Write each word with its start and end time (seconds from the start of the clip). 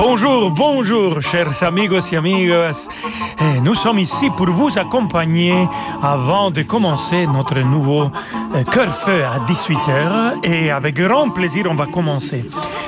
Bonjour, 0.00 0.52
bonjour, 0.52 1.20
chers 1.20 1.60
amigos 1.64 2.12
et 2.12 2.16
amigas. 2.16 2.86
Eh, 3.40 3.60
nous 3.60 3.74
sommes 3.74 3.98
ici 3.98 4.30
pour 4.30 4.48
vous 4.48 4.78
accompagner 4.78 5.66
avant 6.00 6.52
de 6.52 6.62
commencer 6.62 7.26
notre 7.26 7.58
nouveau 7.58 8.04
euh, 8.54 8.62
cœur-feu 8.62 9.24
à 9.24 9.40
18h. 9.40 10.46
Et 10.46 10.70
avec 10.70 10.94
grand 10.94 11.30
plaisir, 11.30 11.66
on 11.68 11.74
va 11.74 11.86
commencer 11.86 12.44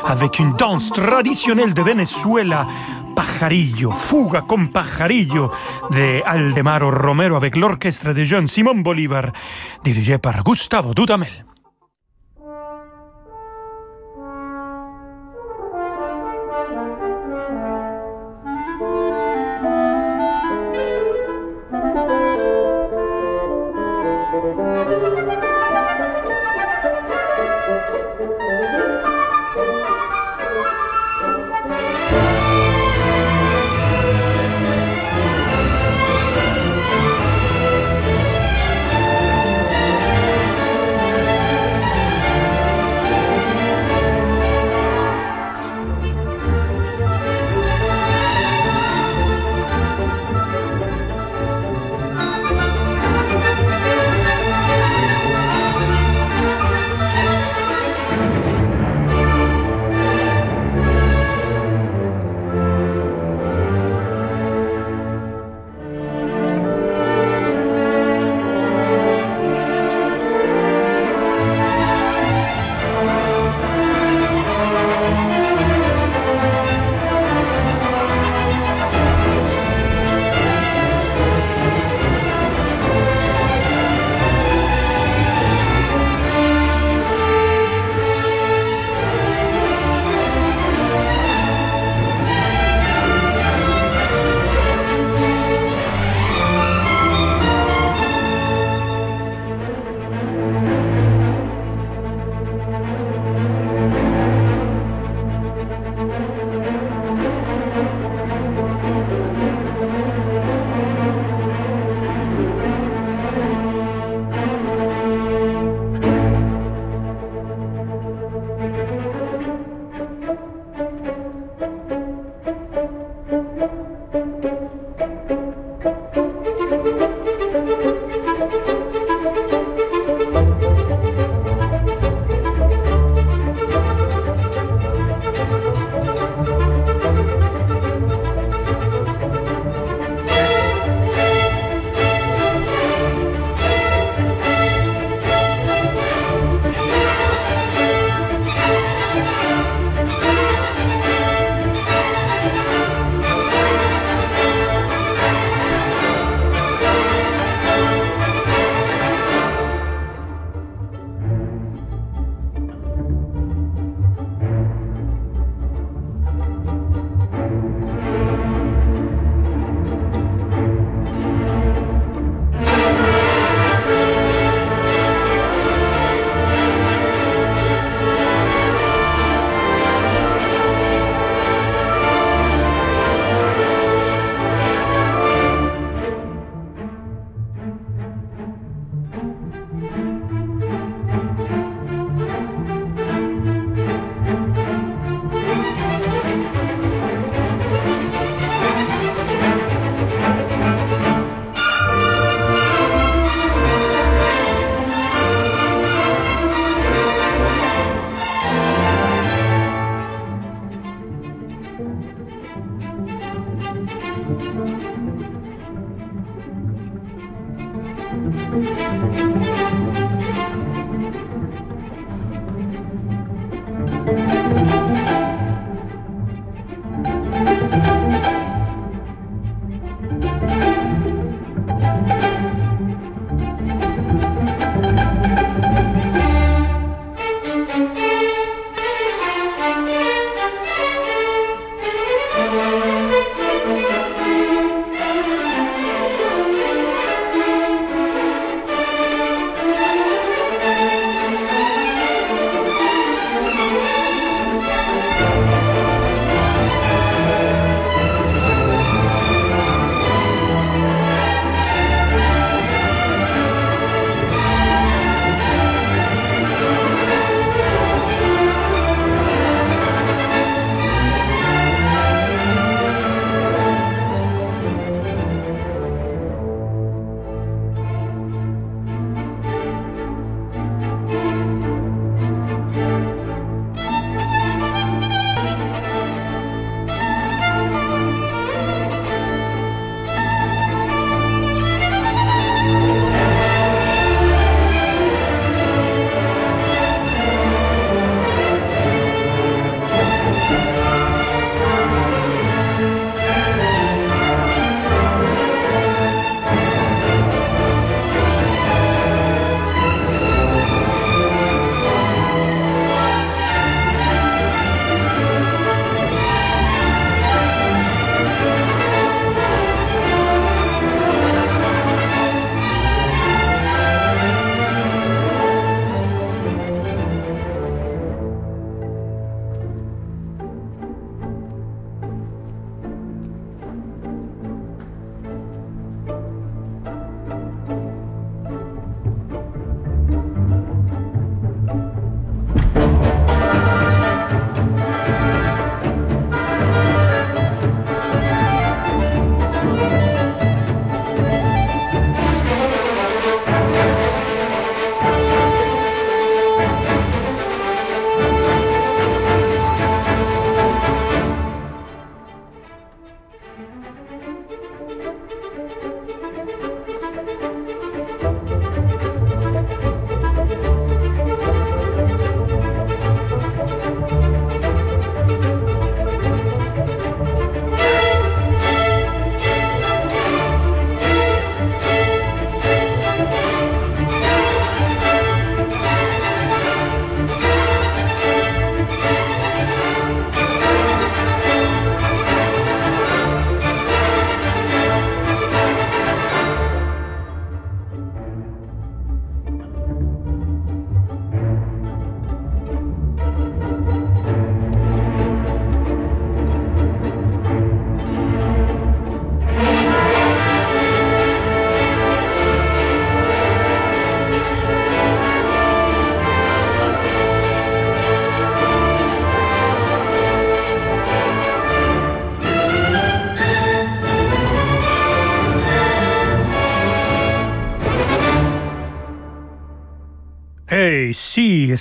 avec 0.06 0.38
une 0.38 0.52
danse 0.52 0.90
traditionnelle 0.90 1.74
de 1.74 1.82
Venezuela 1.82 2.64
Pajarillo, 3.16 3.90
Fuga 3.90 4.42
con 4.42 4.68
Pajarillo 4.68 5.50
de 5.90 6.22
Aldemaro 6.24 6.92
Romero 6.92 7.34
avec 7.34 7.56
l'orchestre 7.56 8.12
de 8.12 8.22
jeunes 8.22 8.46
Simón 8.46 8.84
Bolívar, 8.84 9.32
dirigé 9.82 10.18
par 10.18 10.44
Gustavo 10.44 10.94
Dudamel. 10.94 11.49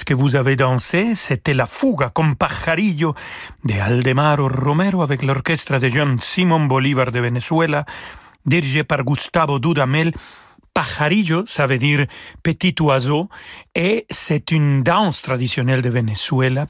Que 0.10 0.16
vous 0.16 0.36
avez 0.36 0.56
dansé 0.56 1.14
C'était 1.14 1.54
la 1.54 1.68
fuga 1.68 2.10
con 2.10 2.34
pajarillo 2.34 3.14
de 3.64 3.80
Aldemaro 3.80 4.48
Romero 4.48 5.04
avec 5.04 5.22
l'orchestre 5.22 5.78
de 5.78 5.88
jeune 5.88 6.18
Simon 6.18 6.66
Bolívar 6.66 7.12
de 7.12 7.20
Venezuela, 7.20 7.86
dirigé 8.44 8.84
par 8.84 9.04
Gustavo 9.04 9.60
Dudamel. 9.60 10.12
Pajarillo, 10.74 11.44
ça 11.46 11.68
veut 11.68 11.78
dire 11.78 12.08
petit 12.42 12.74
oiseau, 12.80 13.30
et 13.76 14.08
c'est 14.10 14.50
une 14.50 14.82
danse 14.82 15.22
traditionnelle 15.22 15.84
de 15.84 15.90
Venezuela 15.90 16.66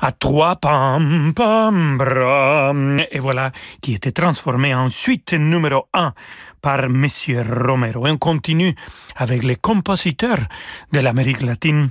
à 0.00 0.10
trois 0.10 0.56
pam 0.56 1.32
pam 1.36 1.98
bram, 1.98 3.00
et 3.12 3.20
voilà, 3.20 3.52
qui 3.80 3.94
était 3.94 4.10
transformée 4.10 4.74
ensuite 4.74 5.34
numéro 5.34 5.86
un 5.94 6.14
par 6.60 6.88
Monsieur 6.88 7.42
Romero. 7.42 8.08
Et 8.08 8.10
on 8.10 8.18
continue 8.18 8.74
avec 9.14 9.44
les 9.44 9.56
compositeurs 9.56 10.42
de 10.92 10.98
l'Amérique 10.98 11.42
latine 11.42 11.90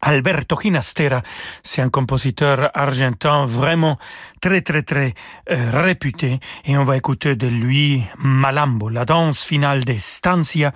Alberto 0.00 0.56
Ginastera, 0.60 1.22
c'est 1.62 1.82
un 1.82 1.90
compositeur 1.90 2.70
argentin 2.74 3.46
vraiment 3.46 3.98
très 4.40 4.60
très 4.60 4.82
très 4.82 5.14
euh, 5.50 5.70
réputé 5.72 6.38
et 6.64 6.78
on 6.78 6.84
va 6.84 6.96
écouter 6.96 7.36
de 7.36 7.46
lui 7.46 8.02
Malambo, 8.18 8.88
la 8.88 9.04
danse 9.04 9.42
finale 9.42 9.84
d'Estancia, 9.84 10.72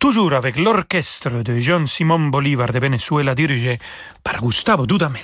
toujours 0.00 0.32
avec 0.32 0.58
l'orchestre 0.58 1.42
de 1.42 1.58
John 1.58 1.86
Simón 1.86 2.30
Bolívar 2.30 2.72
de 2.72 2.78
Venezuela 2.78 3.34
dirigé 3.34 3.78
par 4.22 4.40
Gustavo 4.40 4.86
Dudamel. 4.86 5.22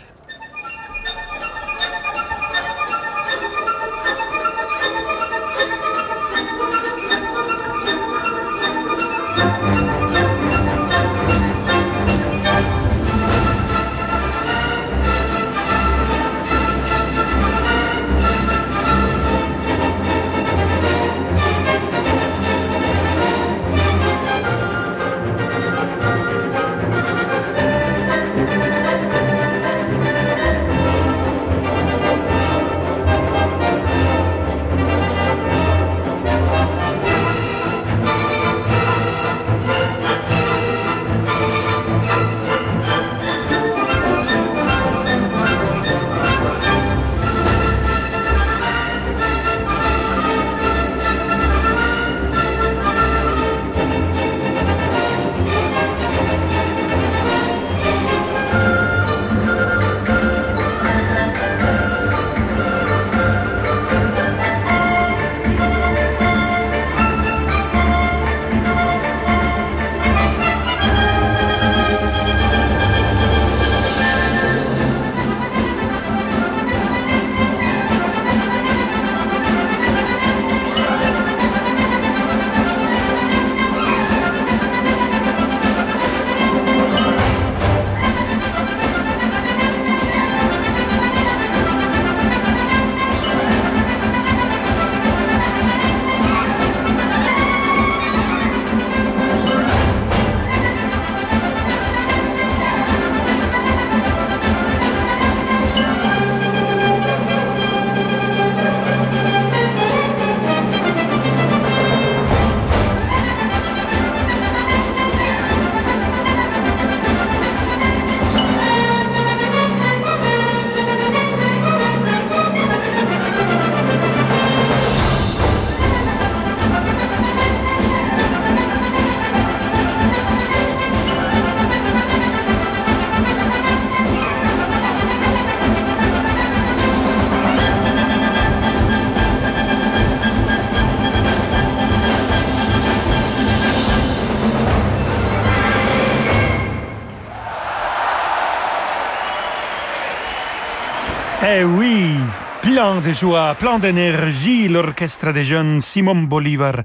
De 153.00 153.12
joie, 153.12 153.54
plein 153.54 153.78
d'énergie, 153.78 154.68
l'orchestre 154.68 155.32
des 155.32 155.44
jeunes 155.44 155.80
Simon 155.80 156.22
Bolivar 156.22 156.82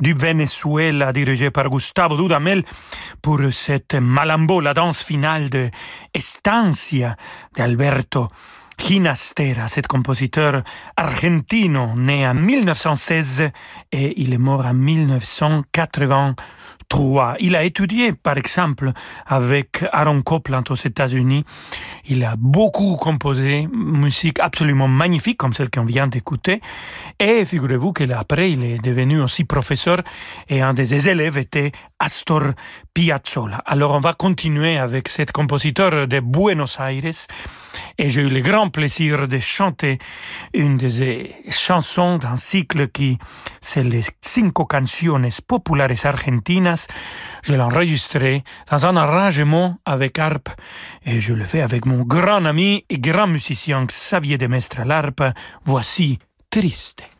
du 0.00 0.12
Venezuela, 0.12 1.12
dirigé 1.12 1.50
par 1.50 1.68
Gustavo 1.68 2.16
Dudamel, 2.16 2.62
pour 3.22 3.40
cette 3.50 3.94
Malambo, 3.94 4.60
la 4.60 4.74
danse 4.74 5.02
finale 5.02 5.50
de 5.50 5.70
Estancia 6.14 7.16
d'Alberto 7.56 8.28
Ginastera, 8.78 9.68
cet 9.68 9.86
compositeur 9.86 10.62
argentino 10.96 11.94
né 11.96 12.26
en 12.26 12.34
1916 12.34 13.50
et 13.90 14.20
il 14.20 14.32
est 14.32 14.38
mort 14.38 14.66
en 14.66 14.74
1980. 14.74 16.34
Il 17.40 17.56
a 17.56 17.64
étudié, 17.64 18.12
par 18.12 18.38
exemple, 18.38 18.92
avec 19.26 19.84
Aaron 19.92 20.22
Copland 20.22 20.62
aux 20.70 20.74
États-Unis. 20.74 21.44
Il 22.06 22.24
a 22.24 22.36
beaucoup 22.38 22.96
composé 22.96 23.68
musique 23.72 24.38
absolument 24.38 24.86
magnifique, 24.88 25.36
comme 25.36 25.52
celle 25.52 25.68
qu'on 25.68 25.84
vient 25.84 26.06
d'écouter. 26.06 26.60
Et 27.18 27.44
figurez-vous 27.44 27.92
qu'après, 27.92 28.52
il 28.52 28.64
est 28.64 28.78
devenu 28.78 29.20
aussi 29.20 29.44
professeur 29.44 30.02
et 30.48 30.62
un 30.62 30.74
de 30.74 30.84
ses 30.84 31.08
élèves 31.08 31.38
était 31.38 31.72
Astor 31.98 32.52
Piazzolla. 32.94 33.62
Alors, 33.66 33.92
on 33.92 34.00
va 34.00 34.14
continuer 34.14 34.78
avec 34.78 35.08
cet 35.08 35.32
compositeur 35.32 36.06
de 36.06 36.20
Buenos 36.20 36.78
Aires. 36.78 37.26
Et 37.98 38.08
j'ai 38.08 38.22
eu 38.22 38.28
le 38.28 38.40
grand 38.40 38.65
plaisir 38.70 39.28
de 39.28 39.38
chanter 39.38 39.98
une 40.54 40.76
de 40.76 40.88
ses 40.88 41.34
chansons 41.50 42.18
d'un 42.18 42.36
cycle 42.36 42.88
qui, 42.88 43.18
c'est 43.60 43.82
les 43.82 44.02
Cinco 44.20 44.64
Canciones 44.64 45.28
Populares 45.46 46.04
Argentinas. 46.04 46.86
Je 47.42 47.52
l'ai 47.54 47.60
enregistré 47.60 48.44
dans 48.70 48.86
un 48.86 48.96
arrangement 48.96 49.78
avec 49.84 50.18
harpe 50.18 50.50
et 51.04 51.20
je 51.20 51.34
le 51.34 51.44
fais 51.44 51.62
avec 51.62 51.86
mon 51.86 52.02
grand 52.02 52.44
ami 52.44 52.84
et 52.90 52.98
grand 52.98 53.26
musicien 53.26 53.84
Xavier 53.84 54.38
Demestre 54.38 54.80
à 54.80 54.84
l'harpe. 54.84 55.22
Voici 55.64 56.18
Triste. 56.50 57.15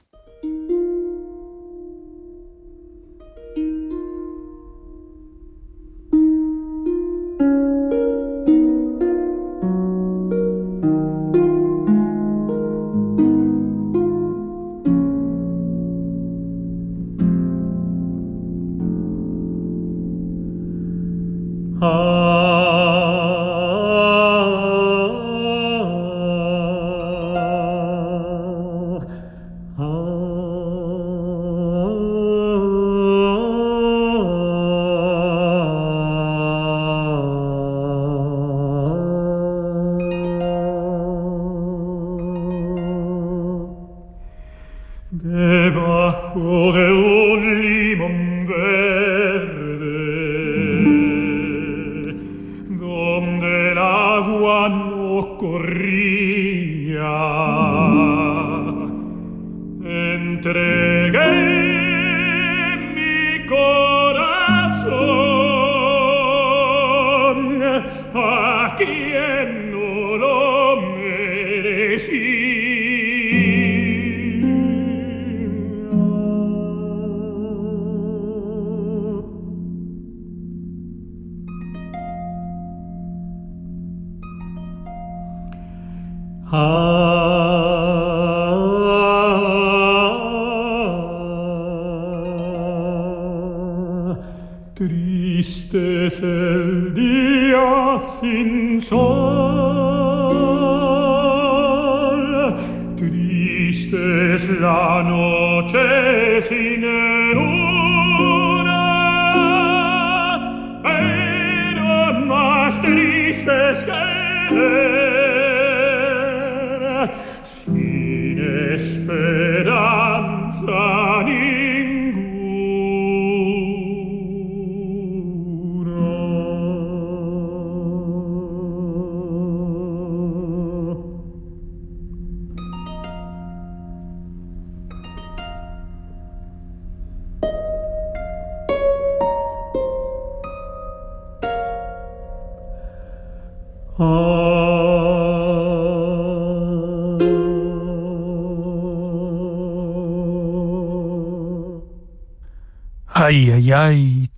La 104.61 105.03
noche 105.03 106.41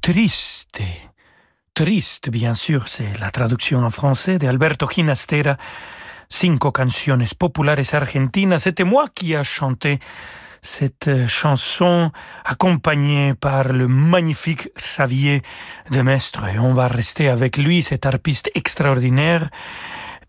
Triste. 0.01 0.83
Triste, 1.73 2.29
bien 2.29 2.55
sûr, 2.55 2.89
c'est 2.89 3.21
la 3.21 3.31
traduction 3.31 3.85
en 3.85 3.91
français 3.91 4.37
de 4.37 4.49
Alberto 4.49 4.89
Ginastera. 4.91 5.57
Cinco 6.29 6.73
canciones 6.73 7.25
populares 7.39 7.95
argentinas. 7.95 8.59
C'était 8.59 8.83
moi 8.83 9.07
qui 9.15 9.37
a 9.37 9.45
chanté 9.45 10.01
cette 10.61 11.29
chanson 11.29 12.11
accompagnée 12.45 13.35
par 13.35 13.73
le 13.73 13.87
magnifique 13.87 14.71
Xavier 14.77 15.43
de 15.93 16.03
Mestre. 16.03 16.49
Et 16.49 16.59
on 16.59 16.75
va 16.75 16.89
rester 16.89 17.29
avec 17.29 17.59
lui, 17.59 17.85
cet 17.85 18.07
harpiste 18.07 18.51
extraordinaire. 18.57 19.49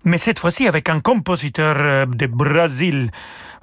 Mais 0.03 0.19
cette 0.19 0.37
fois-ci 0.37 0.67
avec 0.67 0.87
un 0.87 0.99
compositeur 0.99 1.75
euh, 1.79 2.05
de 2.05 2.27
Brésil, 2.27 3.09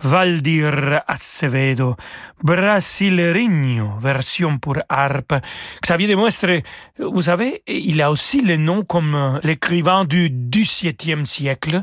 Valdir 0.02 1.02
Acevedo, 1.06 1.96
Brasileirinho, 2.42 3.98
version 3.98 4.58
pour 4.58 4.76
harpe. 4.88 5.34
Xavier 5.82 6.08
de 6.08 6.14
Mestre, 6.14 6.62
vous 6.98 7.22
savez, 7.22 7.62
il 7.66 8.02
a 8.02 8.10
aussi 8.10 8.42
le 8.42 8.56
nom 8.56 8.84
comme 8.84 9.40
l'écrivain 9.42 10.04
du 10.04 10.28
XVIIe 10.30 11.26
siècle, 11.26 11.82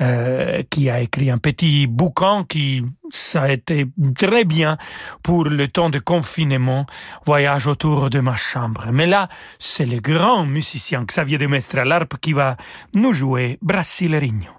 euh, 0.00 0.62
qui 0.70 0.90
a 0.90 1.00
écrit 1.00 1.30
un 1.30 1.38
petit 1.38 1.86
bouquin 1.86 2.44
qui 2.48 2.82
ça 3.10 3.42
a 3.42 3.52
été 3.52 3.86
très 4.16 4.44
bien 4.44 4.76
pour 5.22 5.44
le 5.44 5.68
temps 5.68 5.90
de 5.90 5.98
confinement, 5.98 6.86
voyage 7.24 7.66
autour 7.66 8.10
de 8.10 8.20
ma 8.20 8.36
chambre. 8.36 8.86
Mais 8.92 9.06
là, 9.06 9.28
c'est 9.58 9.86
le 9.86 10.00
grand 10.00 10.46
musicien 10.46 11.04
Xavier 11.04 11.38
de 11.38 11.46
Mestre 11.46 11.78
à 11.78 11.84
l'harpe 11.84 12.16
qui 12.20 12.32
va 12.32 12.56
nous 12.94 13.12
jouer 13.12 13.58
Brasileirinho. 13.62 14.50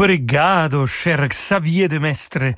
Obrigado, 0.00 0.86
cher 0.86 1.28
Xavier 1.28 1.86
de 1.86 1.98
Mestre, 1.98 2.54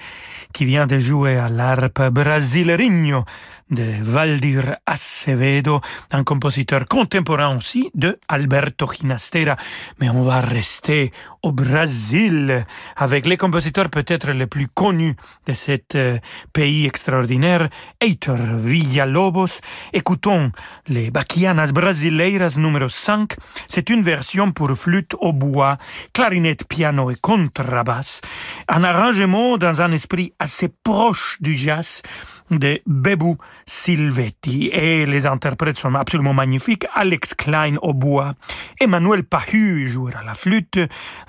qui 0.52 0.64
vient 0.64 0.86
de 0.86 1.00
jouer 1.00 1.38
à 1.38 1.48
l'harpe 1.48 2.08
brasileiro 2.10 3.24
de 3.72 4.02
Valdir 4.02 4.76
Acevedo, 4.86 5.80
un 6.12 6.24
compositeur 6.24 6.84
contemporain 6.84 7.56
aussi 7.56 7.90
de 7.94 8.20
Alberto 8.28 8.86
Ginastera. 8.86 9.56
Mais 10.00 10.10
on 10.10 10.20
va 10.20 10.40
rester 10.40 11.10
au 11.42 11.52
Brésil 11.52 12.64
avec 12.96 13.26
les 13.26 13.36
compositeurs 13.36 13.88
peut-être 13.88 14.30
les 14.30 14.46
plus 14.46 14.68
connus 14.68 15.16
de 15.46 15.52
cet 15.54 15.94
euh, 15.94 16.18
pays 16.52 16.86
extraordinaire, 16.86 17.68
Heitor 18.00 18.36
Villalobos. 18.36 19.60
Écoutons 19.92 20.52
les 20.86 21.10
Baquianas 21.10 21.72
Brasileiras 21.72 22.56
numéro 22.58 22.88
5. 22.88 23.32
C'est 23.68 23.90
une 23.90 24.02
version 24.02 24.52
pour 24.52 24.70
flûte 24.76 25.14
au 25.18 25.32
bois, 25.32 25.78
clarinette, 26.12 26.68
piano 26.68 27.10
et 27.10 27.16
contrebasse. 27.20 28.20
Un 28.68 28.84
arrangement 28.84 29.56
dans 29.56 29.80
un 29.80 29.92
esprit 29.92 30.34
assez 30.38 30.68
proche 30.68 31.38
du 31.40 31.54
jazz 31.54 32.02
de 32.50 32.80
Bebu 32.86 33.36
Silvetti 33.66 34.70
et 34.72 35.06
les 35.06 35.26
interprètes 35.26 35.78
sont 35.78 35.94
absolument 35.94 36.34
magnifiques. 36.34 36.86
Alex 36.94 37.34
Klein 37.34 37.76
au 37.82 37.94
bois, 37.94 38.34
Emmanuel 38.80 39.24
Pahu 39.24 39.86
jouera 39.86 40.22
la 40.24 40.34
flûte, 40.34 40.78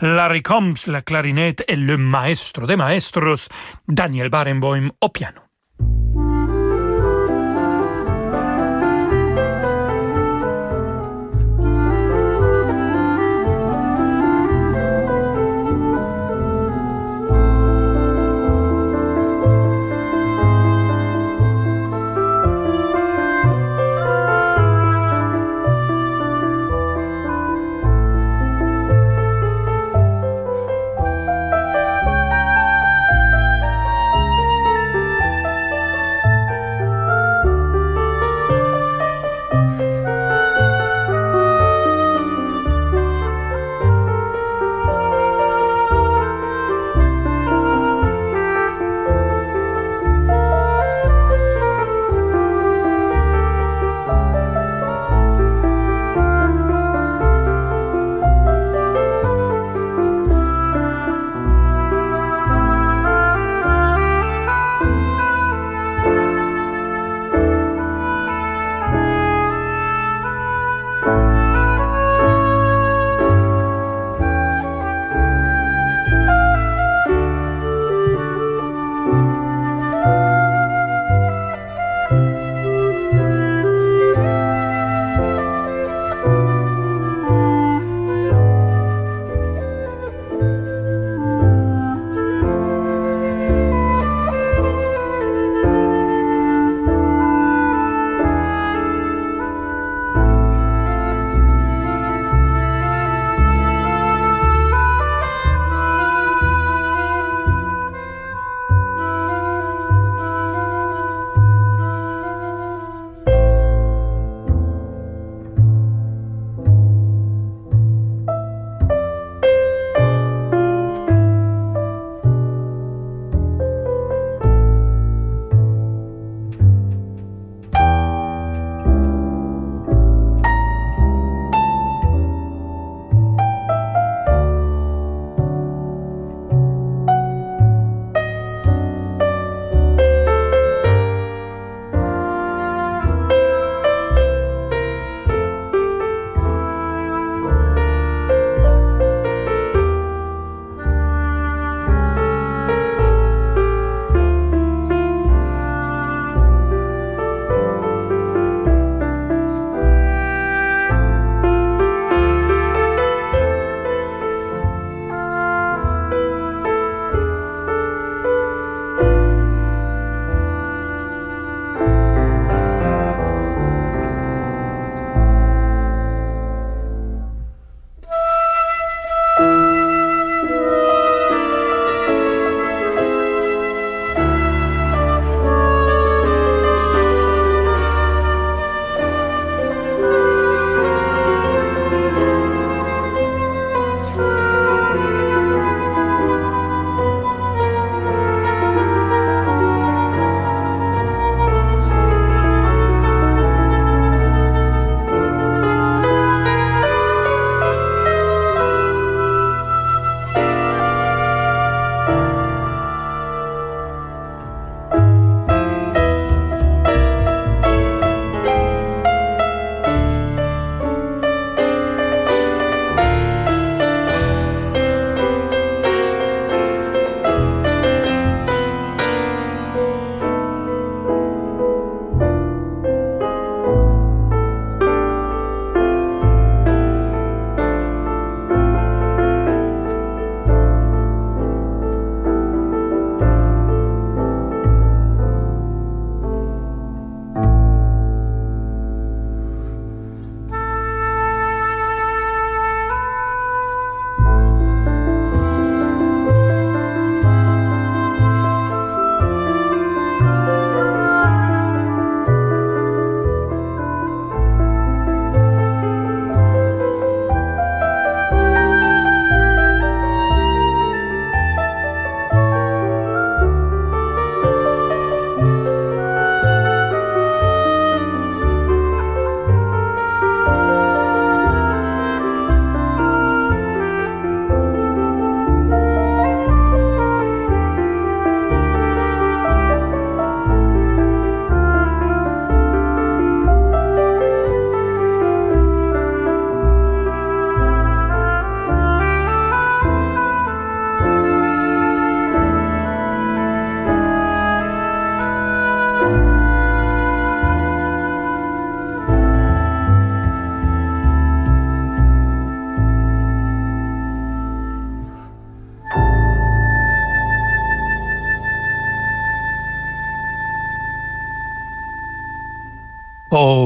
Larry 0.02 0.42
Combs 0.42 0.88
la 0.88 1.02
clarinette 1.02 1.64
et 1.68 1.76
le 1.76 1.98
maestro 1.98 2.66
des 2.66 2.76
maestros 2.76 3.50
Daniel 3.88 4.30
Barenboim 4.30 4.90
au 5.02 5.10
piano. 5.10 5.42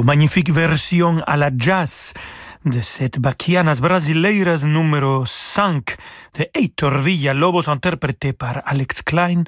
Magnifique 0.07 0.51
version 0.51 1.21
à 1.27 1.35
la 1.35 1.51
jazz 1.53 2.13
de 2.63 2.79
cette 2.79 3.19
Baquianas 3.19 3.81
Brasileiras 3.81 4.63
numéro 4.63 5.25
5 5.25 5.97
de 6.39 6.45
Heitor 6.53 6.99
Villa-Lobos 6.99 7.67
interprété 7.67 8.31
par 8.31 8.61
Alex 8.63 9.01
Klein 9.01 9.43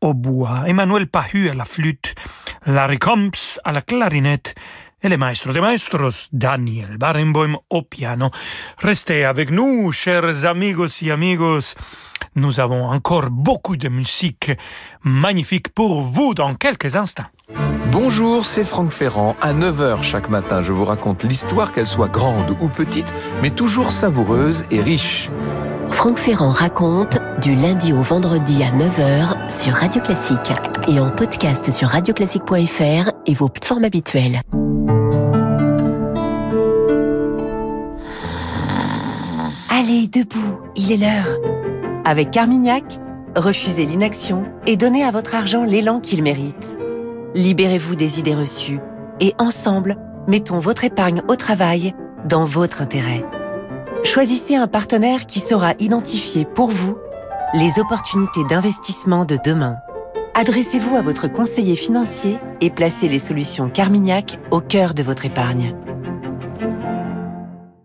au 0.00 0.14
Emmanuel 0.66 1.08
Pahu 1.08 1.50
à 1.50 1.52
la 1.52 1.66
flûte, 1.66 2.14
Larry 2.64 2.98
Combs 2.98 3.60
à 3.64 3.72
la 3.72 3.82
clarinette 3.82 4.54
et 5.02 5.08
le 5.08 5.16
maestro 5.16 5.52
de 5.52 5.60
maestros, 5.60 6.28
Daniel 6.32 6.96
Barenboim 6.98 7.56
au 7.70 7.82
piano. 7.82 8.30
Restez 8.78 9.24
avec 9.24 9.50
nous, 9.50 9.92
chers 9.92 10.44
amigos 10.44 11.02
et 11.02 11.10
amigos. 11.10 11.74
Nous 12.34 12.60
avons 12.60 12.86
encore 12.88 13.30
beaucoup 13.30 13.76
de 13.76 13.88
musique 13.88 14.52
magnifique 15.02 15.68
pour 15.70 16.02
vous 16.02 16.34
dans 16.34 16.54
quelques 16.54 16.96
instants. 16.96 17.26
Bonjour, 17.90 18.44
c'est 18.44 18.64
Franck 18.64 18.90
Ferrand. 18.90 19.34
À 19.40 19.52
9h 19.52 20.02
chaque 20.02 20.28
matin, 20.28 20.60
je 20.60 20.72
vous 20.72 20.84
raconte 20.84 21.24
l'histoire, 21.24 21.72
qu'elle 21.72 21.86
soit 21.86 22.08
grande 22.08 22.56
ou 22.60 22.68
petite, 22.68 23.14
mais 23.42 23.50
toujours 23.50 23.90
savoureuse 23.90 24.66
et 24.70 24.80
riche. 24.80 25.30
Franck 25.98 26.18
Ferrand 26.18 26.52
raconte 26.52 27.18
du 27.42 27.56
lundi 27.56 27.92
au 27.92 28.02
vendredi 28.02 28.62
à 28.62 28.70
9h 28.70 29.50
sur 29.50 29.72
Radio 29.72 30.00
Classique 30.00 30.52
et 30.86 31.00
en 31.00 31.10
podcast 31.10 31.72
sur 31.72 31.88
radioclassique.fr 31.88 33.10
et 33.26 33.34
vos 33.34 33.48
plateformes 33.48 33.82
habituelles. 33.82 34.40
Allez, 39.68 40.06
debout, 40.06 40.60
il 40.76 40.92
est 40.92 40.98
l'heure. 40.98 41.36
Avec 42.04 42.30
Carmignac, 42.30 43.00
refusez 43.34 43.84
l'inaction 43.84 44.44
et 44.68 44.76
donnez 44.76 45.02
à 45.02 45.10
votre 45.10 45.34
argent 45.34 45.64
l'élan 45.64 45.98
qu'il 45.98 46.22
mérite. 46.22 46.76
Libérez-vous 47.34 47.96
des 47.96 48.20
idées 48.20 48.36
reçues 48.36 48.78
et 49.18 49.34
ensemble, 49.40 49.96
mettons 50.28 50.60
votre 50.60 50.84
épargne 50.84 51.22
au 51.26 51.34
travail 51.34 51.92
dans 52.24 52.44
votre 52.44 52.82
intérêt. 52.82 53.24
Choisissez 54.04 54.56
un 54.56 54.68
partenaire 54.68 55.26
qui 55.26 55.40
saura 55.40 55.74
identifier 55.78 56.44
pour 56.44 56.70
vous 56.70 56.96
les 57.54 57.78
opportunités 57.78 58.44
d'investissement 58.44 59.24
de 59.24 59.38
demain. 59.44 59.76
Adressez-vous 60.34 60.96
à 60.96 61.02
votre 61.02 61.28
conseiller 61.28 61.76
financier 61.76 62.38
et 62.60 62.70
placez 62.70 63.08
les 63.08 63.18
solutions 63.18 63.68
Carmignac 63.68 64.38
au 64.50 64.60
cœur 64.60 64.94
de 64.94 65.02
votre 65.02 65.24
épargne. 65.24 65.74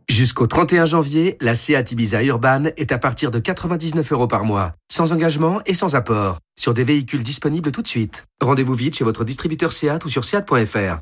Jusqu'au 0.10 0.45
31 0.45 0.86
janvier, 0.86 1.38
la 1.41 1.56
Seat 1.56 1.91
Ibiza 1.91 2.23
Urban 2.23 2.65
est 2.78 2.91
à 2.91 2.99
partir 2.99 3.32
de 3.32 3.39
99 3.39 4.12
euros 4.12 4.28
par 4.28 4.45
mois, 4.45 4.73
sans 4.91 5.12
engagement 5.12 5.62
et 5.65 5.73
sans 5.73 5.95
apport, 5.95 6.38
sur 6.56 6.76
des 6.76 6.84
véhicules 6.84 7.23
disponibles 7.23 7.71
tout 7.71 7.82
de 7.82 7.88
suite. 7.88 8.26
Rendez-vous 8.39 8.76
vite 8.76 8.95
chez 8.95 9.04
votre 9.04 9.23
distributeur 9.23 9.71
Seat 9.71 10.06
ou 10.06 10.10
sur 10.10 10.23
seat.fr. 10.23 10.99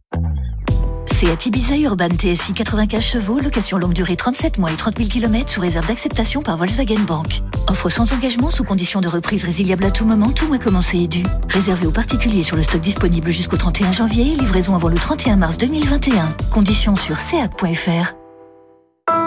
Seat 1.22 1.46
Ibiza 1.46 1.78
Urban 1.78 2.10
TSI 2.18 2.52
95 2.52 3.00
chevaux, 3.00 3.38
location 3.38 3.78
longue 3.78 3.94
durée 3.94 4.16
37 4.16 4.58
mois 4.58 4.72
et 4.72 4.76
30 4.76 4.98
000 4.98 5.08
km 5.08 5.52
sous 5.52 5.62
réserve 5.62 5.86
d'acceptation 5.86 6.42
par 6.42 6.58
Volkswagen 6.58 7.02
Bank. 7.06 7.44
Offre 7.68 7.92
sans 7.92 8.12
engagement 8.12 8.50
sous 8.50 8.64
condition 8.64 9.02
de 9.02 9.08
reprise 9.08 9.44
résiliable 9.44 9.84
à 9.84 9.92
tout 9.92 10.04
moment, 10.04 10.32
tout 10.32 10.48
mois 10.48 10.58
commencé 10.58 10.98
et 10.98 11.08
dû. 11.08 11.24
Réservé 11.48 11.86
aux 11.86 11.92
particuliers 11.92 12.42
sur 12.42 12.56
le 12.56 12.64
stock 12.64 12.82
disponible 12.82 13.30
jusqu'au 13.30 13.58
31 13.58 13.92
janvier, 13.92 14.34
livraison 14.34 14.74
avant 14.74 14.90
le 14.90 14.98
31 14.98 15.36
mars 15.36 15.60
2021. 15.60 16.30
Conditions 16.50 16.96
sur 16.96 17.20
seat.fr. 17.20 18.21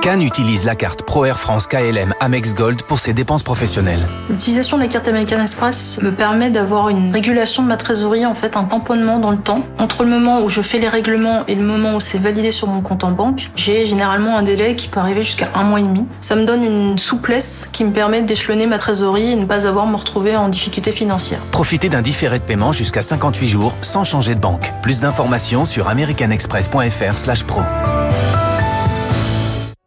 Cannes 0.04 0.20
utilise 0.20 0.66
la 0.66 0.74
carte 0.74 1.02
Pro 1.02 1.24
Air 1.24 1.40
France 1.40 1.66
KLM 1.66 2.12
Amex 2.20 2.54
Gold 2.54 2.82
pour 2.82 2.98
ses 2.98 3.14
dépenses 3.14 3.42
professionnelles. 3.42 4.06
L'utilisation 4.28 4.76
de 4.76 4.82
la 4.82 4.88
carte 4.88 5.08
American 5.08 5.40
Express 5.40 5.98
me 6.02 6.10
permet 6.12 6.50
d'avoir 6.50 6.90
une 6.90 7.10
régulation 7.10 7.62
de 7.62 7.68
ma 7.68 7.78
trésorerie, 7.78 8.26
en 8.26 8.34
fait 8.34 8.54
un 8.54 8.64
tamponnement 8.64 9.18
dans 9.18 9.30
le 9.30 9.38
temps. 9.38 9.62
Entre 9.78 10.04
le 10.04 10.10
moment 10.10 10.42
où 10.42 10.50
je 10.50 10.60
fais 10.60 10.78
les 10.78 10.88
règlements 10.88 11.44
et 11.48 11.54
le 11.54 11.62
moment 11.62 11.94
où 11.94 12.00
c'est 12.00 12.18
validé 12.18 12.50
sur 12.50 12.68
mon 12.68 12.82
compte 12.82 13.02
en 13.02 13.12
banque, 13.12 13.50
j'ai 13.56 13.86
généralement 13.86 14.36
un 14.36 14.42
délai 14.42 14.76
qui 14.76 14.88
peut 14.88 15.00
arriver 15.00 15.22
jusqu'à 15.22 15.48
un 15.54 15.64
mois 15.64 15.80
et 15.80 15.84
demi. 15.84 16.04
Ça 16.20 16.36
me 16.36 16.44
donne 16.44 16.64
une 16.64 16.98
souplesse 16.98 17.70
qui 17.72 17.82
me 17.82 17.90
permet 17.90 18.20
d'échelonner 18.20 18.66
ma 18.66 18.76
trésorerie 18.76 19.32
et 19.32 19.36
ne 19.36 19.46
pas 19.46 19.66
avoir 19.66 19.86
à 19.86 19.90
me 19.90 19.96
retrouver 19.96 20.36
en 20.36 20.50
difficulté 20.50 20.92
financière. 20.92 21.38
Profitez 21.50 21.88
d'un 21.88 22.02
différé 22.02 22.38
de 22.38 22.44
paiement 22.44 22.72
jusqu'à 22.72 23.00
58 23.00 23.48
jours 23.48 23.74
sans 23.80 24.04
changer 24.04 24.34
de 24.34 24.40
banque. 24.40 24.70
Plus 24.82 25.00
d'informations 25.00 25.64
sur 25.64 25.88
americanexpress.fr/pro. 25.88 27.62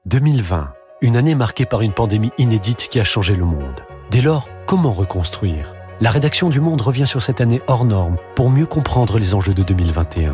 2020, 0.08 0.70
une 1.02 1.18
année 1.18 1.36
marquée 1.36 1.66
par 1.66 1.82
une 1.82 1.92
pandémie 1.92 2.32
inédite 2.38 2.88
qui 2.90 3.02
a 3.02 3.04
changé 3.04 3.36
le 3.36 3.44
monde. 3.44 3.82
Dès 4.10 4.22
lors, 4.22 4.48
comment 4.66 4.94
reconstruire? 4.94 5.74
La 6.00 6.12
rédaction 6.12 6.48
du 6.48 6.62
Monde 6.62 6.80
revient 6.80 7.06
sur 7.06 7.22
cette 7.22 7.42
année 7.42 7.62
hors 7.68 7.84
norme 7.84 8.16
pour 8.34 8.50
mieux 8.50 8.66
comprendre 8.66 9.20
les 9.20 9.34
enjeux 9.34 9.54
de 9.54 9.64
2021. 9.64 10.34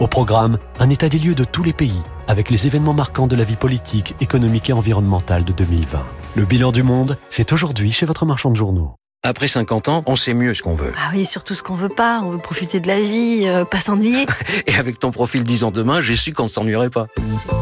Au 0.00 0.08
programme, 0.08 0.58
un 0.80 0.90
état 0.90 1.08
des 1.08 1.20
lieux 1.20 1.36
de 1.36 1.44
tous 1.44 1.62
les 1.62 1.72
pays, 1.72 2.02
avec 2.26 2.50
les 2.50 2.66
événements 2.66 2.94
marquants 2.94 3.28
de 3.28 3.36
la 3.36 3.44
vie 3.44 3.54
politique, 3.54 4.16
économique 4.20 4.70
et 4.70 4.72
environnementale 4.72 5.44
de 5.44 5.52
2020. 5.52 6.04
Le 6.34 6.44
bilan 6.44 6.72
du 6.72 6.82
monde, 6.82 7.16
c'est 7.30 7.52
aujourd'hui 7.52 7.92
chez 7.92 8.06
votre 8.06 8.26
marchand 8.26 8.50
de 8.50 8.56
journaux. 8.56 8.96
Après 9.24 9.46
50 9.46 9.86
ans, 9.86 10.02
on 10.06 10.16
sait 10.16 10.34
mieux 10.34 10.52
ce 10.52 10.62
qu'on 10.62 10.74
veut. 10.74 10.92
Ah 10.96 11.12
oui, 11.14 11.24
surtout 11.24 11.54
ce 11.54 11.62
qu'on 11.62 11.76
veut 11.76 11.88
pas. 11.88 12.22
On 12.24 12.30
veut 12.30 12.38
profiter 12.38 12.80
de 12.80 12.88
la 12.88 13.00
vie, 13.00 13.44
euh, 13.44 13.64
pas 13.64 13.78
s'ennuyer. 13.78 14.26
Et 14.66 14.74
avec 14.74 14.98
ton 14.98 15.12
profil 15.12 15.44
10 15.44 15.62
ans 15.62 15.70
demain, 15.70 16.00
j'ai 16.00 16.16
su 16.16 16.32
qu'on 16.32 16.44
ne 16.44 16.48
s'ennuierait 16.48 16.90
pas. 16.90 17.06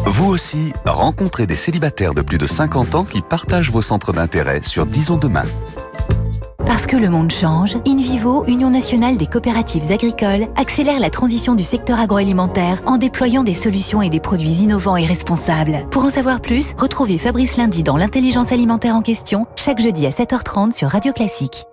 Vous 0.06 0.26
aussi, 0.26 0.72
rencontrez 0.86 1.46
des 1.46 1.56
célibataires 1.56 2.14
de 2.14 2.22
plus 2.22 2.38
de 2.38 2.46
50 2.46 2.94
ans 2.94 3.04
qui 3.04 3.20
partagent 3.20 3.70
vos 3.70 3.82
centres 3.82 4.14
d'intérêt 4.14 4.62
sur 4.62 4.86
Disons 4.86 5.18
demain. 5.18 5.44
Parce 6.66 6.86
que 6.86 6.96
le 6.96 7.08
monde 7.10 7.30
change, 7.30 7.76
InVivo, 7.86 8.44
Union 8.46 8.70
nationale 8.70 9.16
des 9.16 9.26
coopératives 9.26 9.90
agricoles, 9.90 10.46
accélère 10.56 11.00
la 11.00 11.10
transition 11.10 11.54
du 11.54 11.62
secteur 11.62 11.98
agroalimentaire 11.98 12.80
en 12.86 12.96
déployant 12.96 13.42
des 13.42 13.54
solutions 13.54 14.02
et 14.02 14.10
des 14.10 14.20
produits 14.20 14.62
innovants 14.62 14.96
et 14.96 15.06
responsables. 15.06 15.86
Pour 15.90 16.04
en 16.04 16.10
savoir 16.10 16.40
plus, 16.40 16.74
retrouvez 16.78 17.18
Fabrice 17.18 17.56
Lundi 17.56 17.82
dans 17.82 17.96
l'intelligence 17.96 18.52
alimentaire 18.52 18.94
en 18.94 19.02
question, 19.02 19.46
chaque 19.56 19.80
jeudi 19.80 20.06
à 20.06 20.10
7h30 20.10 20.72
sur 20.72 20.88
Radio 20.88 21.12
Classique. 21.12 21.64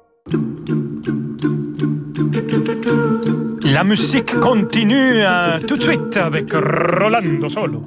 La 3.63 3.83
musique 3.83 4.39
continue 4.39 5.21
hein, 5.21 5.59
tout 5.67 5.77
de 5.77 5.83
suite 5.83 6.17
avec 6.17 6.51
Rolando 6.53 7.49
Solo. 7.49 7.83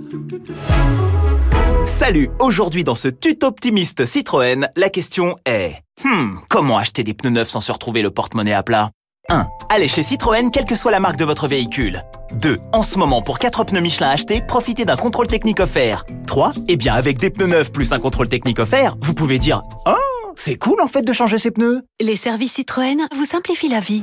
Salut, 1.86 2.30
aujourd'hui 2.38 2.84
dans 2.84 2.94
ce 2.94 3.08
tuto 3.08 3.46
optimiste 3.46 4.04
Citroën, 4.04 4.68
la 4.76 4.88
question 4.90 5.36
est 5.46 5.76
Hmm, 6.04 6.36
comment 6.48 6.78
acheter 6.78 7.02
des 7.04 7.14
pneus 7.14 7.30
neufs 7.30 7.50
sans 7.50 7.60
se 7.60 7.72
retrouver 7.72 8.02
le 8.02 8.10
porte-monnaie 8.10 8.52
à 8.52 8.62
plat? 8.62 8.90
1. 9.28 9.46
Allez 9.68 9.88
chez 9.88 10.02
Citroën, 10.02 10.50
quelle 10.50 10.64
que 10.64 10.76
soit 10.76 10.90
la 10.90 11.00
marque 11.00 11.16
de 11.16 11.24
votre 11.24 11.46
véhicule. 11.46 12.02
2. 12.32 12.56
En 12.72 12.82
ce 12.82 12.98
moment, 12.98 13.22
pour 13.22 13.38
4 13.38 13.64
pneus 13.64 13.80
Michelin 13.80 14.10
achetés, 14.10 14.40
profitez 14.40 14.84
d'un 14.84 14.96
contrôle 14.96 15.26
technique 15.26 15.60
offert. 15.60 16.04
3. 16.26 16.52
Eh 16.68 16.76
bien, 16.76 16.94
avec 16.94 17.18
des 17.18 17.30
pneus 17.30 17.46
neufs 17.48 17.72
plus 17.72 17.92
un 17.92 17.98
contrôle 17.98 18.28
technique 18.28 18.58
offert, 18.58 18.96
vous 19.00 19.14
pouvez 19.14 19.38
dire 19.38 19.62
Oh, 19.86 19.92
c'est 20.36 20.56
cool 20.56 20.80
en 20.80 20.88
fait 20.88 21.02
de 21.02 21.12
changer 21.12 21.38
ses 21.38 21.50
pneus. 21.50 21.82
Les 22.00 22.16
services 22.16 22.52
Citroën 22.54 23.06
vous 23.14 23.24
simplifient 23.24 23.68
la 23.68 23.80
vie. 23.80 24.02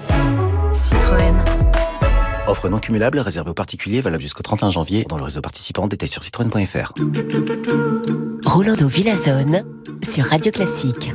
Citroën. 0.74 1.34
Offre 2.48 2.70
non 2.70 2.80
cumulable 2.80 3.20
réservée 3.20 3.50
aux 3.50 3.54
particuliers 3.54 4.00
valable 4.00 4.24
jusqu'au 4.24 4.42
31 4.42 4.70
janvier 4.70 5.04
dans 5.04 5.18
le 5.18 5.24
réseau 5.26 5.42
participant 5.42 5.86
détail 5.86 6.08
sur 6.08 6.24
citroën.fr. 6.24 6.94
Rolando 8.46 8.88
Villazone 8.88 9.66
sur 10.02 10.26
Radio 10.26 10.52
Classique. 10.54 11.12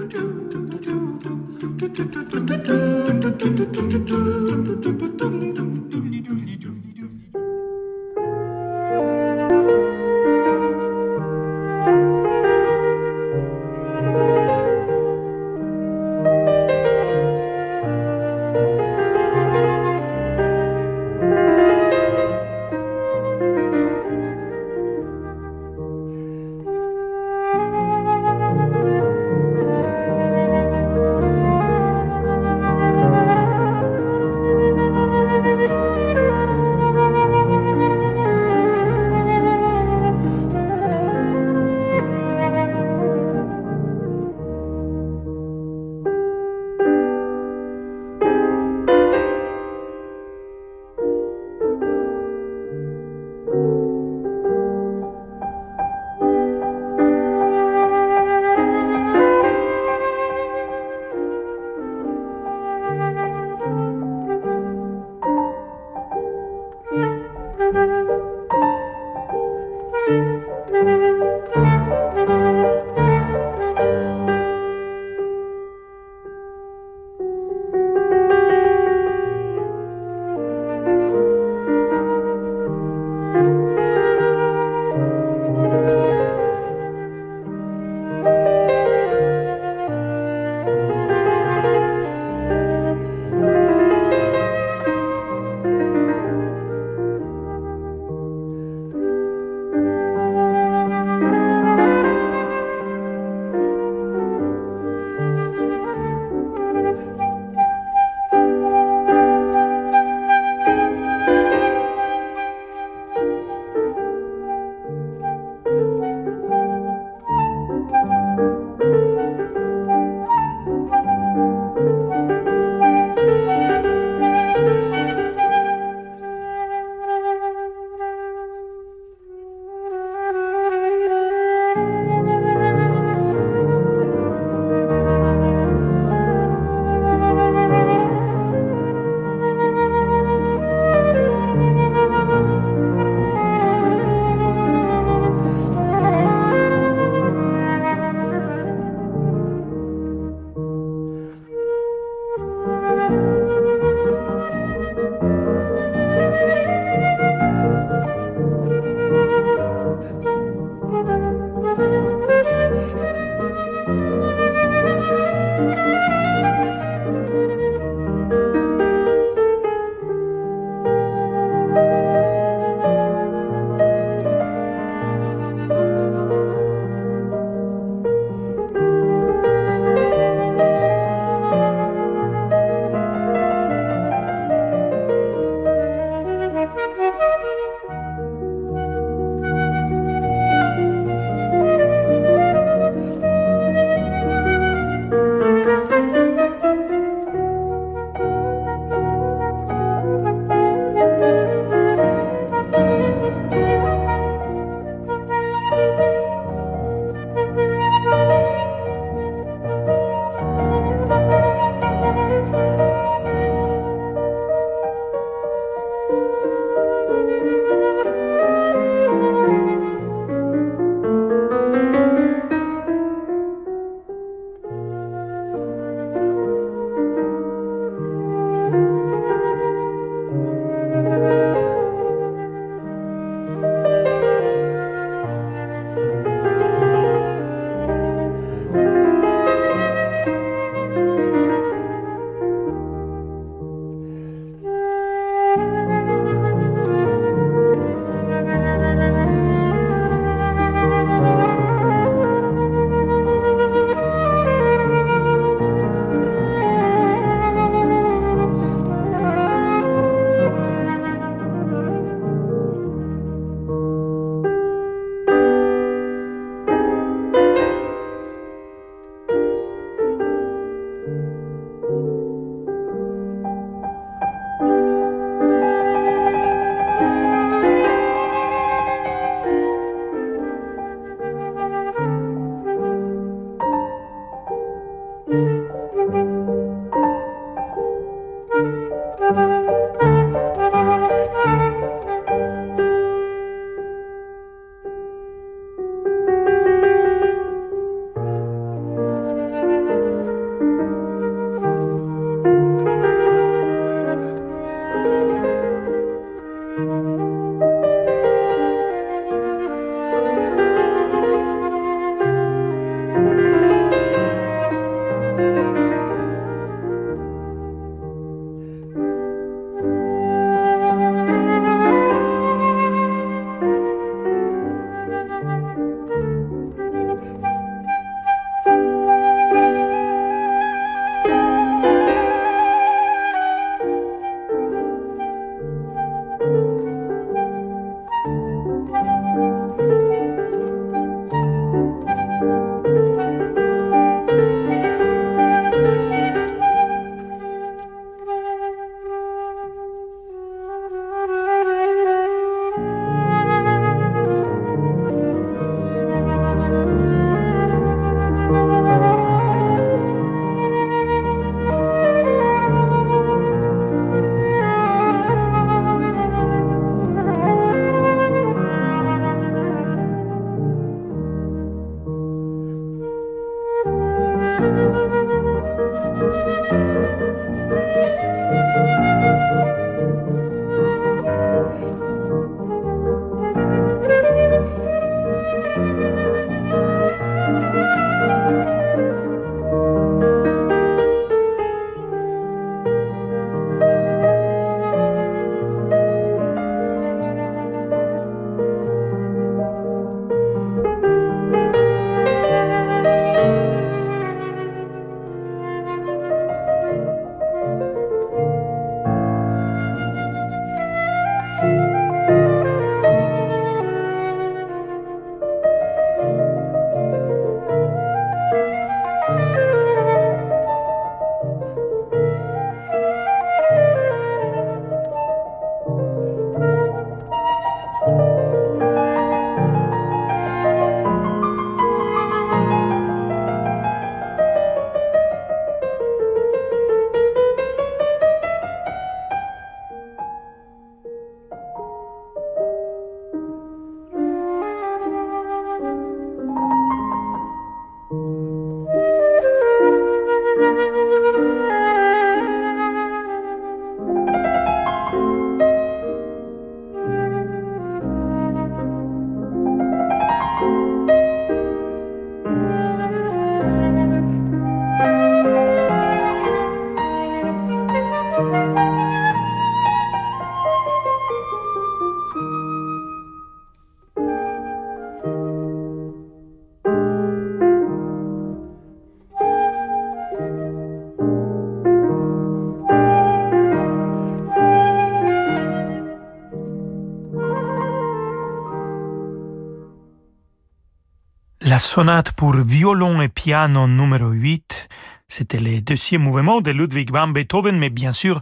Sonate 491.82 492.32
pour 492.32 492.54
violon 492.54 493.20
et 493.20 493.28
piano 493.28 493.88
numéro 493.88 494.30
8. 494.30 494.88
C'était 495.26 495.58
le 495.58 495.80
deuxième 495.80 496.22
mouvement 496.22 496.60
de 496.60 496.70
Ludwig 496.70 497.10
van 497.10 497.28
Beethoven, 497.28 497.76
mais 497.76 497.90
bien 497.90 498.12
sûr, 498.12 498.40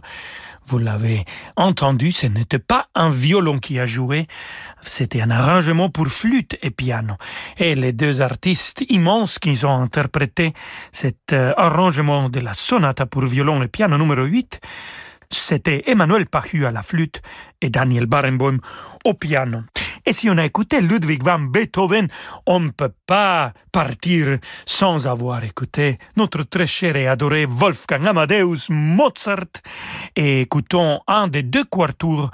vous 0.67 0.77
l'avez 0.77 1.25
entendu, 1.57 2.11
ce 2.11 2.27
n'était 2.27 2.59
pas 2.59 2.87
un 2.93 3.09
violon 3.09 3.57
qui 3.57 3.79
a 3.79 3.85
joué, 3.85 4.27
c'était 4.81 5.21
un 5.21 5.31
arrangement 5.31 5.89
pour 5.89 6.07
flûte 6.07 6.57
et 6.61 6.69
piano. 6.69 7.15
Et 7.57 7.73
les 7.73 7.93
deux 7.93 8.21
artistes 8.21 8.85
immenses 8.89 9.39
qui 9.39 9.65
ont 9.65 9.81
interprété 9.81 10.53
cet 10.91 11.33
euh, 11.33 11.53
arrangement 11.57 12.29
de 12.29 12.39
la 12.39 12.53
sonate 12.53 13.03
pour 13.05 13.25
violon 13.25 13.63
et 13.63 13.67
piano 13.67 13.97
numéro 13.97 14.23
8, 14.23 14.61
c'était 15.31 15.83
Emmanuel 15.87 16.27
Pahu 16.27 16.65
à 16.65 16.71
la 16.71 16.83
flûte 16.83 17.21
et 17.59 17.69
Daniel 17.69 18.05
Barenboim 18.05 18.59
au 19.03 19.13
piano. 19.15 19.63
Et 20.11 20.13
si 20.13 20.29
on 20.29 20.37
a 20.37 20.43
écouté 20.43 20.81
Ludwig 20.81 21.23
van 21.23 21.39
Beethoven, 21.39 22.09
on 22.45 22.59
ne 22.59 22.69
peut 22.71 22.91
pas 23.07 23.53
partir 23.71 24.39
sans 24.65 25.07
avoir 25.07 25.41
écouté 25.45 25.99
notre 26.17 26.43
très 26.43 26.67
cher 26.67 26.97
et 26.97 27.07
adoré 27.07 27.45
Wolfgang 27.45 28.05
Amadeus 28.05 28.67
Mozart. 28.69 29.61
Et 30.17 30.41
écoutons 30.41 30.99
un 31.07 31.29
des 31.29 31.43
deux 31.43 31.63
quartours 31.63 32.29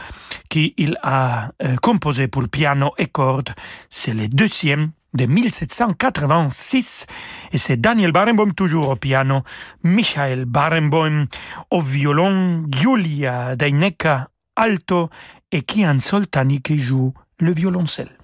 qu'il 0.49 0.97
a 1.03 1.51
euh, 1.61 1.75
composé 1.75 2.27
pour 2.27 2.49
piano 2.49 2.93
et 2.97 3.05
cordes. 3.05 3.51
C'est 3.89 4.15
le 4.15 4.27
deuxième 4.27 4.89
de 5.13 5.27
1786 5.27 7.05
et 7.51 7.59
c'est 7.59 7.77
Daniel 7.77 8.11
Barenboim 8.11 8.53
toujours 8.53 8.89
au 8.89 8.95
piano, 8.95 9.43
Michael 9.83 10.45
Barenboim 10.45 11.27
au 11.69 11.81
violon, 11.81 12.65
Julia 12.75 13.55
Deineka 13.55 14.29
alto 14.55 15.11
et 15.51 15.61
Kian 15.61 15.99
Soltani 15.99 16.59
qui 16.59 16.79
joue 16.79 17.13
le 17.39 17.51
violoncelle. 17.53 18.16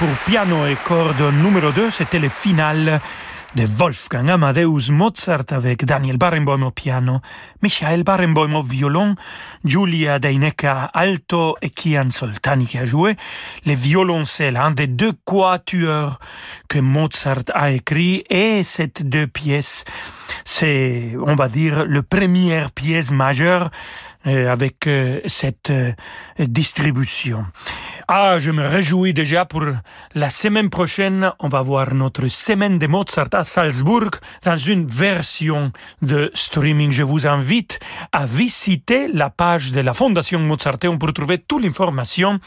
Pour 0.00 0.08
piano 0.26 0.66
et 0.66 0.76
cordes 0.76 1.20
numéro 1.34 1.72
2, 1.72 1.90
c'était 1.90 2.18
le 2.18 2.30
final 2.30 3.02
de 3.54 3.66
Wolfgang 3.66 4.30
Amadeus 4.30 4.90
Mozart 4.90 5.44
avec 5.50 5.84
Daniel 5.84 6.16
Barenboim 6.16 6.62
au 6.62 6.70
piano, 6.70 7.20
Michael 7.62 8.02
Barenboim 8.02 8.54
au 8.54 8.62
violon, 8.62 9.14
Giulia 9.62 10.18
Deineka 10.18 10.90
alto 10.94 11.56
et 11.60 11.68
Kian 11.68 12.08
Soltani 12.08 12.66
qui 12.66 12.78
a 12.78 12.86
joué, 12.86 13.14
le 13.66 13.74
violoncelle, 13.74 14.56
un 14.56 14.70
des 14.70 14.86
deux 14.86 15.12
quatuors 15.12 16.18
que 16.68 16.78
Mozart 16.78 17.44
a 17.52 17.70
écrit 17.70 18.24
et 18.30 18.64
cette 18.64 19.06
deux 19.06 19.26
pièces, 19.26 19.84
c'est, 20.46 21.12
on 21.20 21.34
va 21.34 21.48
dire, 21.48 21.84
le 21.84 22.02
première 22.02 22.70
pièce 22.70 23.10
majeure 23.10 23.70
euh, 24.26 24.50
avec 24.50 24.86
euh, 24.86 25.20
cette 25.26 25.70
euh, 25.70 25.92
distribution. 26.38 27.46
Ah, 28.12 28.40
je 28.40 28.50
me 28.50 28.66
réjouis 28.66 29.14
déjà 29.14 29.44
pour 29.44 29.62
la 30.16 30.30
semaine 30.30 30.68
prochaine. 30.68 31.30
On 31.38 31.46
va 31.46 31.62
voir 31.62 31.94
notre 31.94 32.26
semaine 32.26 32.76
de 32.76 32.88
Mozart 32.88 33.28
à 33.34 33.44
Salzbourg 33.44 34.10
dans 34.42 34.56
une 34.56 34.84
version 34.88 35.70
de 36.02 36.28
streaming. 36.34 36.90
Je 36.90 37.04
vous 37.04 37.28
invite 37.28 37.78
à 38.10 38.26
visiter 38.26 39.06
la 39.06 39.30
page 39.30 39.70
de 39.70 39.80
la 39.80 39.94
Fondation 39.94 40.40
Mozarteum 40.40 40.98
pour 40.98 41.12
trouver 41.12 41.38
toute 41.38 41.62
l'information. 41.62 42.40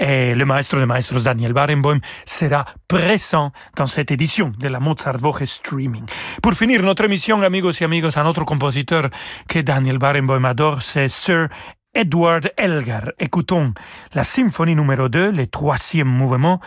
Et 0.00 0.34
le 0.34 0.44
maestro 0.46 0.80
de 0.80 0.84
maestros 0.84 1.22
Daniel 1.22 1.52
Barenboim 1.52 2.00
sera 2.26 2.64
présent 2.88 3.52
dans 3.76 3.86
cette 3.86 4.10
édition 4.10 4.52
de 4.58 4.66
la 4.66 4.80
Mozart 4.80 5.22
Woche 5.22 5.44
Streaming. 5.44 6.06
Pour 6.42 6.54
finir 6.54 6.82
notre 6.82 7.04
émission, 7.04 7.40
amigos 7.40 7.80
et 7.80 7.84
amigos, 7.84 8.18
un 8.18 8.26
autre 8.26 8.44
compositeur 8.44 9.10
que 9.48 9.60
Daniel 9.60 9.98
Barenboim 9.98 10.42
adore, 10.42 10.82
c'est 10.82 11.06
Sir 11.06 11.50
Edward 11.94 12.52
Elgar. 12.56 13.12
Écoutons 13.18 13.72
la 14.14 14.24
symphonie 14.24 14.74
numéro 14.74 15.08
2, 15.08 15.30
le 15.30 15.46
troisième 15.46 16.08
mouvement. 16.08 16.60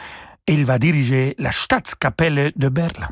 Il 0.48 0.66
va 0.66 0.80
diriger 0.80 1.36
la 1.38 1.52
Staatskapelle 1.52 2.54
de 2.56 2.70
Berlin. 2.70 3.10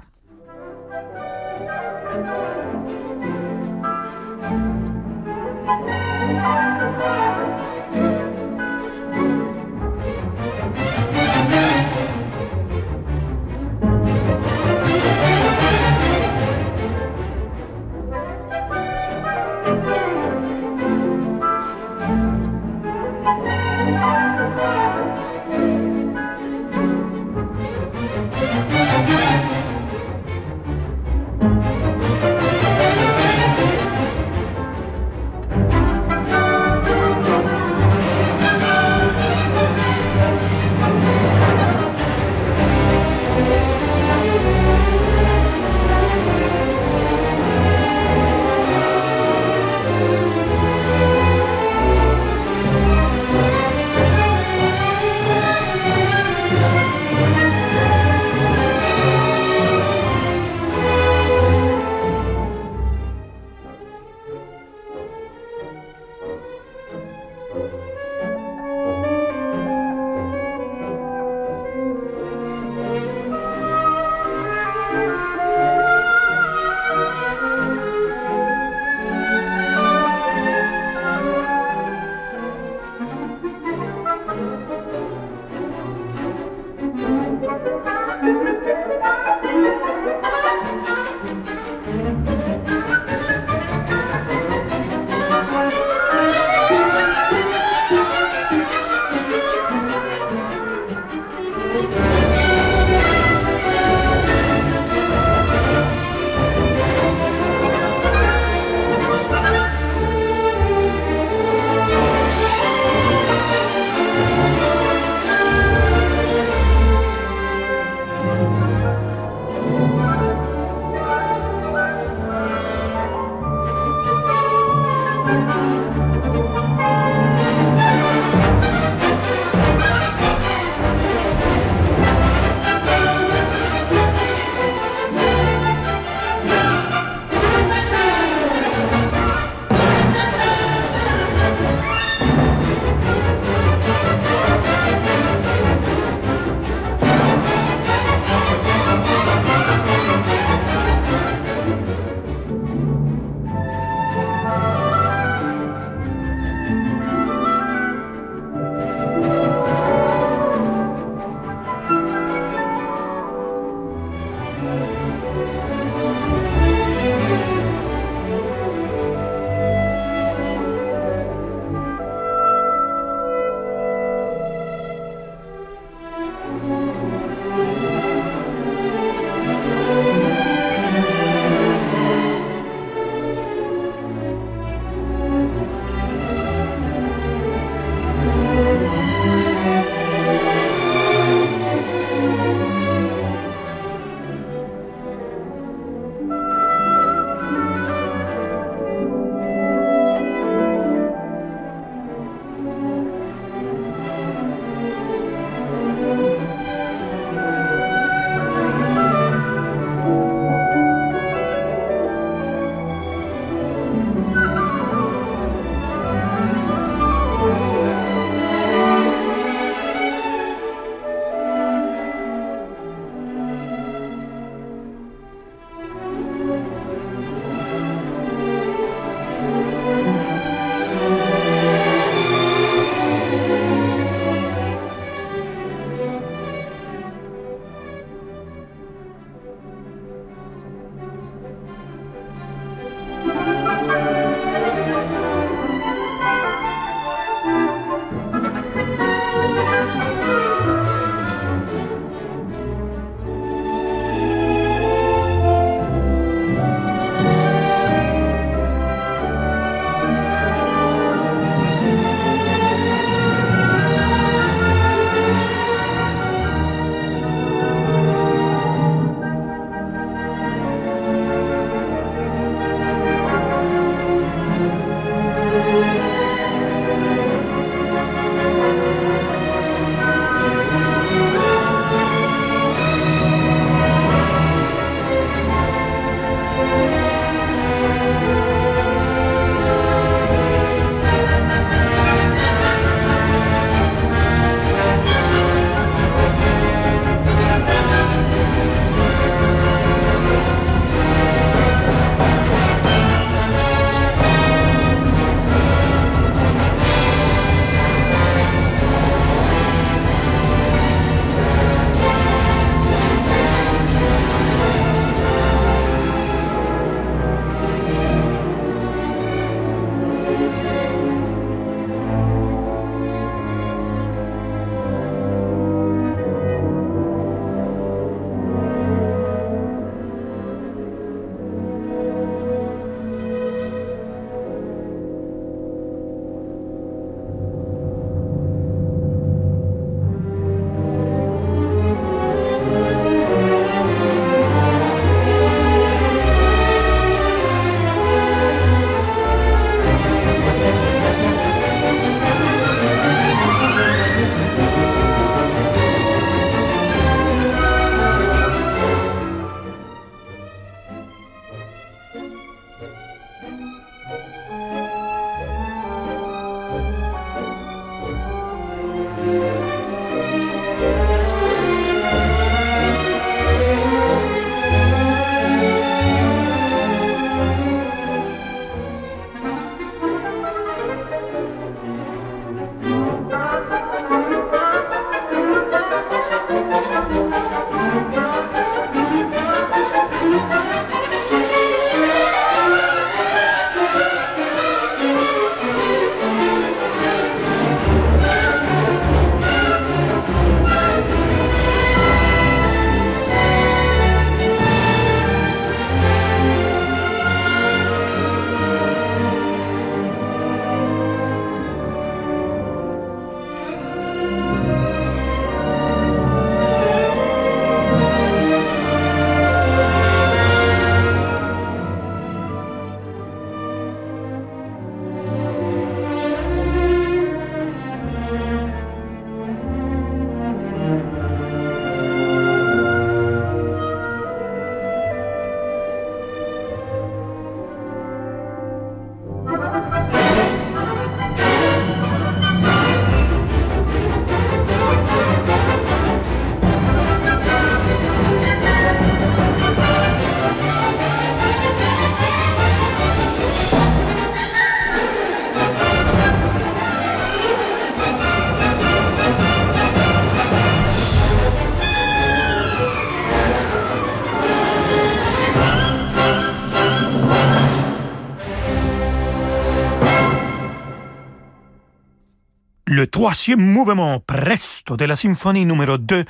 Troisième 473.26 473.60
mouvement 473.60 474.20
presto 474.20 474.96
de 474.96 475.06
la 475.06 475.16
symphonie 475.16 475.66
numéro 475.66 475.98
2 475.98 476.26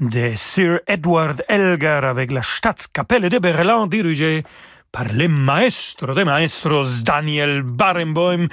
de 0.00 0.32
Sir 0.34 0.80
Edward 0.86 1.42
Elgar 1.46 2.06
avec 2.06 2.32
la 2.32 2.40
Staatskapelle 2.40 3.28
de 3.28 3.38
Berlin 3.38 3.86
dirigée 3.86 4.44
par 4.90 5.12
le 5.12 5.28
maestro 5.28 6.14
de 6.14 6.24
maestros 6.24 7.04
Daniel 7.04 7.60
Barenboim. 7.60 8.48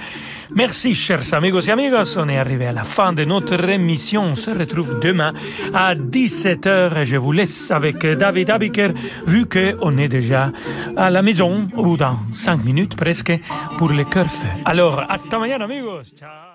Merci 0.54 0.94
chers 0.94 1.32
amigos 1.32 1.62
et 1.68 1.70
amigas, 1.70 2.16
on 2.18 2.28
est 2.28 2.36
arrivé 2.36 2.66
à 2.66 2.72
la 2.72 2.84
fin 2.84 3.14
de 3.14 3.24
notre 3.24 3.66
émission. 3.66 4.24
On 4.24 4.34
se 4.34 4.50
retrouve 4.50 5.00
demain 5.00 5.32
à 5.72 5.94
17h 5.94 6.98
et 6.98 7.06
je 7.06 7.16
vous 7.16 7.32
laisse 7.32 7.70
avec 7.70 8.04
David 8.04 8.50
Abiker 8.50 8.90
vu 9.26 9.46
qu'on 9.46 9.96
est 9.96 10.08
déjà 10.08 10.52
à 10.98 11.08
la 11.08 11.22
maison 11.22 11.66
ou 11.74 11.96
dans 11.96 12.18
5 12.34 12.62
minutes 12.62 12.94
presque 12.94 13.32
pour 13.78 13.88
le 13.88 14.04
cœur 14.04 14.26
feu. 14.26 14.48
Alors, 14.66 15.02
hasta 15.08 15.38
mañana 15.38 15.64
amigos. 15.64 16.12
Ciao. 16.14 16.45